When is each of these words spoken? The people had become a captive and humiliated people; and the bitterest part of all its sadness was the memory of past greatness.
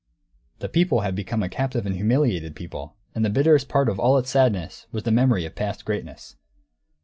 The 0.57 0.67
people 0.67 1.01
had 1.01 1.13
become 1.13 1.43
a 1.43 1.47
captive 1.47 1.85
and 1.85 1.93
humiliated 1.93 2.55
people; 2.55 2.95
and 3.13 3.23
the 3.23 3.29
bitterest 3.29 3.69
part 3.69 3.87
of 3.87 3.99
all 3.99 4.17
its 4.17 4.31
sadness 4.31 4.87
was 4.91 5.03
the 5.03 5.11
memory 5.11 5.45
of 5.45 5.53
past 5.53 5.85
greatness. 5.85 6.37